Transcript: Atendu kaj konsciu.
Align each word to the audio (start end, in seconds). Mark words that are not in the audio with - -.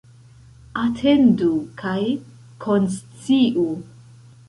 Atendu 0.83 1.51
kaj 1.83 2.01
konsciu. 2.67 3.71